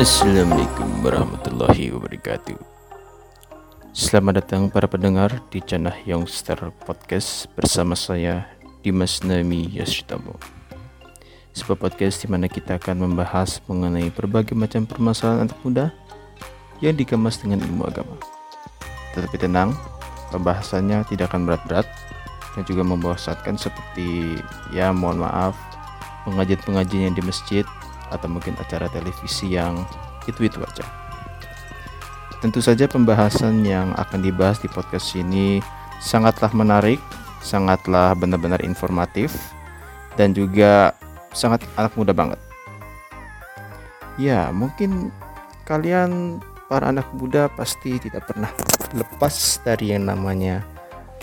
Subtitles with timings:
[0.00, 2.56] Assalamualaikum warahmatullahi wabarakatuh.
[3.92, 6.56] Selamat datang para pendengar di channel Youngster
[6.88, 8.48] Podcast bersama saya
[8.80, 10.40] Dimas Nami Yashitamo
[11.52, 15.92] Sebuah podcast di mana kita akan membahas mengenai berbagai macam permasalahan anak muda
[16.80, 18.16] yang dikemas dengan ilmu agama.
[19.12, 19.76] Tetapi tenang,
[20.32, 21.84] pembahasannya tidak akan berat-berat
[22.56, 24.40] dan juga membosankan seperti
[24.72, 25.52] ya mohon maaf
[26.24, 27.68] pengajian-pengajian yang di masjid
[28.10, 29.86] atau mungkin acara televisi yang
[30.26, 30.84] itu-itu aja.
[32.40, 35.60] Tentu saja pembahasan yang akan dibahas di podcast ini
[36.00, 36.98] sangatlah menarik,
[37.44, 39.36] sangatlah benar-benar informatif,
[40.16, 40.96] dan juga
[41.36, 42.40] sangat anak muda banget.
[44.16, 45.12] Ya, mungkin
[45.68, 48.50] kalian para anak muda pasti tidak pernah
[48.96, 50.64] lepas dari yang namanya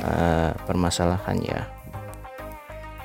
[0.03, 1.76] uh, permasalahan ya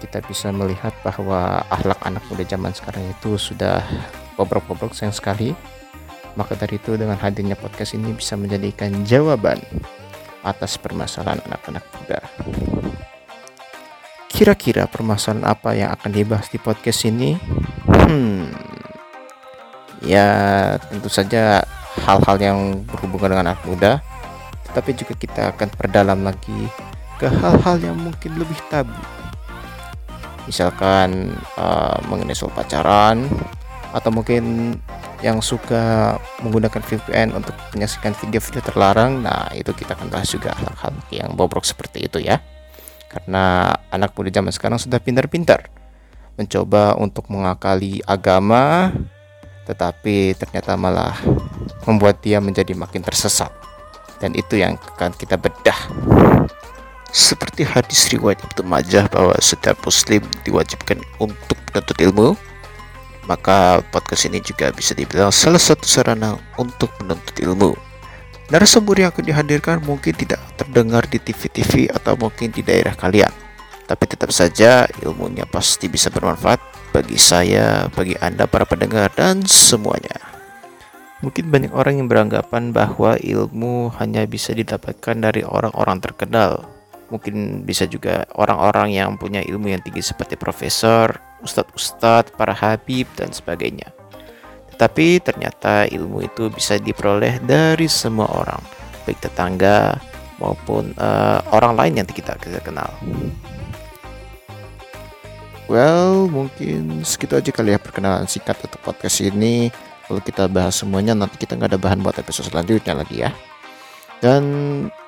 [0.03, 3.86] kita bisa melihat bahwa akhlak anak muda zaman sekarang itu sudah
[4.34, 5.55] bobrok-bobrok sayang sekali.
[6.34, 9.62] Maka dari itu dengan hadirnya podcast ini bisa menjadikan jawaban
[10.42, 12.19] atas permasalahan anak-anak muda.
[14.27, 17.36] Kira-kira permasalahan apa yang akan dibahas di podcast ini?
[17.86, 18.48] Hmm,
[20.03, 20.27] ya
[20.89, 21.62] tentu saja
[22.08, 22.58] hal-hal yang
[22.89, 24.00] berhubungan dengan anak muda,
[24.73, 26.67] tetapi juga kita akan perdalam lagi
[27.20, 29.21] ke hal-hal yang mungkin lebih tabu
[30.46, 33.26] misalkan uh, mengenai soal pacaran
[33.92, 34.74] atau mungkin
[35.22, 40.92] yang suka menggunakan VPN untuk menyaksikan video-video terlarang nah itu kita akan bahas juga hal-hal
[41.14, 42.42] yang bobrok seperti itu ya.
[43.06, 45.68] Karena anak muda zaman sekarang sudah pintar-pintar
[46.40, 48.90] mencoba untuk mengakali agama
[49.62, 51.14] tetapi ternyata malah
[51.86, 53.52] membuat dia menjadi makin tersesat.
[54.18, 55.78] Dan itu yang akan kita bedah
[57.12, 62.28] seperti hadis riwayat Ibnu Majah bahwa setiap muslim diwajibkan untuk menuntut ilmu,
[63.28, 67.77] maka podcast ini juga bisa dibilang salah satu sarana untuk menuntut ilmu.
[68.48, 73.30] Narasumber yang akan dihadirkan mungkin tidak terdengar di TV-TV atau mungkin di daerah kalian.
[73.84, 76.61] Tapi tetap saja ilmunya pasti bisa bermanfaat
[76.96, 80.17] bagi saya, bagi Anda para pendengar dan semuanya.
[81.20, 86.71] Mungkin banyak orang yang beranggapan bahwa ilmu hanya bisa didapatkan dari orang-orang terkenal,
[87.12, 93.28] mungkin bisa juga orang-orang yang punya ilmu yang tinggi seperti profesor, ustadz-ustadz, para habib dan
[93.28, 93.92] sebagainya.
[94.73, 98.64] Tetapi ternyata ilmu itu bisa diperoleh dari semua orang,
[99.05, 100.00] baik tetangga
[100.40, 102.33] maupun uh, orang lain yang kita,
[102.64, 102.89] kenal.
[105.68, 109.68] Well, mungkin segitu aja kali ya perkenalan singkat untuk podcast ini.
[110.08, 113.30] Kalau kita bahas semuanya nanti kita nggak ada bahan buat episode selanjutnya lagi ya.
[114.22, 114.42] Dan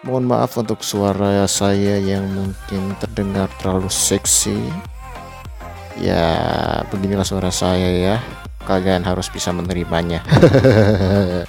[0.03, 4.59] mohon maaf untuk suara saya yang mungkin terdengar terlalu seksi.
[6.03, 6.35] Ya,
[6.91, 8.17] beginilah suara saya ya.
[8.67, 10.19] Kalian harus bisa menerimanya.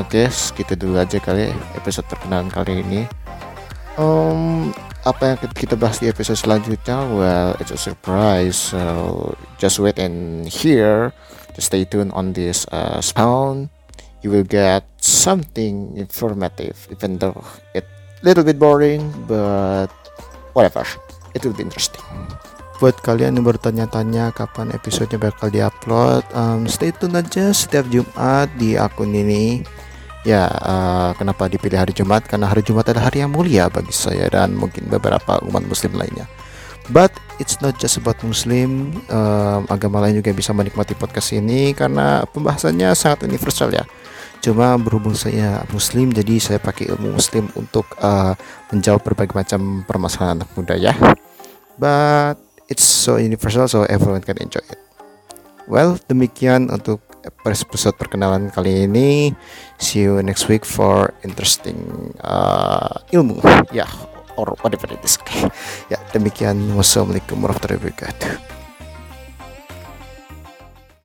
[0.00, 3.08] Oke, segitu dulu aja kali episode perkenalan kali ini.
[3.96, 4.68] Um,
[5.08, 7.08] apa yang kita bahas di episode selanjutnya?
[7.08, 8.76] Well, it's a surprise.
[8.76, 11.16] So just wait and hear.
[11.56, 13.72] Just stay tuned on this uh, spawn
[14.20, 17.84] you will get something informative even though it
[18.20, 19.88] little bit boring but
[20.52, 20.84] whatever.
[21.32, 22.02] It will be interesting.
[22.80, 28.74] Buat kalian yang bertanya-tanya kapan episodenya bakal diupload um, stay tune aja setiap Jumat di
[28.74, 29.62] akun ini.
[30.24, 32.28] Ya uh, kenapa dipilih hari Jumat?
[32.28, 36.28] Karena hari Jumat adalah hari yang mulia bagi saya dan mungkin beberapa umat muslim lainnya
[36.88, 42.24] but it's not just about muslim um, agama lain juga bisa menikmati podcast ini karena
[42.32, 43.84] pembahasannya sangat universal ya.
[44.40, 48.32] Cuma berhubung saya muslim jadi saya pakai ilmu muslim untuk uh,
[48.72, 50.96] menjawab berbagai macam permasalahan anak muda ya.
[51.76, 52.40] But
[52.72, 54.80] it's so universal so everyone can enjoy it.
[55.68, 57.04] Well demikian untuk
[57.44, 59.36] episode perkenalan kali ini.
[59.76, 63.44] See you next week for interesting uh, ilmu.
[63.76, 63.84] Ya
[64.40, 65.20] or whatever it is
[65.92, 66.56] ya demikian.
[66.72, 68.49] Wassalamualaikum warahmatullahi wabarakatuh